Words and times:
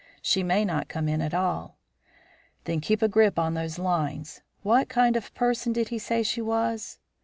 She 0.23 0.41
may 0.41 0.65
not 0.65 0.87
come 0.87 1.07
in 1.07 1.21
at 1.21 1.35
all." 1.35 1.77
"Then 2.63 2.81
keep 2.81 3.03
a 3.03 3.07
grip 3.07 3.37
on 3.37 3.53
those 3.53 3.77
lines. 3.77 4.41
What 4.63 4.89
kind 4.89 5.15
of 5.15 5.27
a 5.27 5.31
person 5.37 5.73
did 5.73 5.89
he 5.89 5.99
say 5.99 6.23
she 6.23 6.41
was?" 6.41 6.97